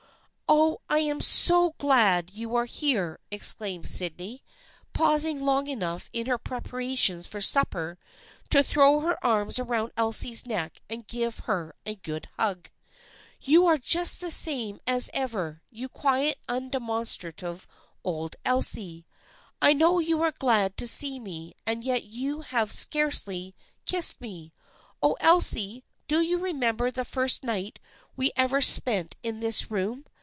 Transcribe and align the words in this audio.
"Oh, 0.61 0.79
I 0.89 0.99
am 0.99 1.21
so 1.21 1.75
glad 1.77 2.31
you 2.33 2.55
are 2.55 2.65
here!" 2.65 3.21
exclaimed 3.31 3.87
Sydney, 3.87 4.43
pausing 4.91 5.45
long 5.45 5.67
enough 5.67 6.09
in 6.11 6.25
her 6.27 6.37
preparations 6.37 7.25
for 7.25 7.39
supper 7.39 7.97
to 8.49 8.61
throw 8.61 8.99
her 8.99 9.17
arms 9.25 9.59
around 9.59 9.93
Elsie's 9.95 10.45
neck 10.45 10.81
and 10.89 11.07
give 11.07 11.39
her 11.39 11.73
a 11.85 11.95
good 11.95 12.27
hug." 12.37 12.69
You 13.41 13.65
are 13.65 13.77
just 13.77 14.19
the 14.19 14.29
same 14.29 14.81
as 14.85 15.09
ever, 15.13 15.61
you 15.69 15.87
quiet, 15.87 16.37
undemonstrative 16.49 17.65
old 18.03 18.35
Elsie! 18.43 19.05
I 19.61 19.71
know 19.71 19.99
you 19.99 20.21
are 20.21 20.33
glad 20.37 20.75
to 20.77 20.87
see 20.87 21.17
me 21.17 21.53
and 21.65 21.85
yet 21.85 22.03
you 22.03 22.41
have 22.41 22.73
scarcely 22.73 23.55
kissed 23.85 24.19
me. 24.19 24.51
Oh, 25.01 25.15
Elsie, 25.21 25.85
do 26.09 26.19
you 26.19 26.39
remember 26.39 26.91
the 26.91 27.05
first 27.05 27.45
night 27.45 27.79
we 28.17 28.33
ever 28.35 28.59
spent 28.59 29.15
in 29.23 29.39
this 29.39 29.71
room 29.71 30.03